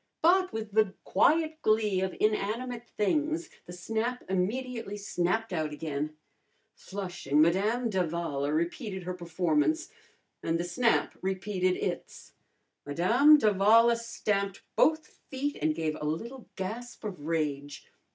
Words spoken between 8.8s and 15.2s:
her performance, and the snap repeated its. Madame d'Avala stamped both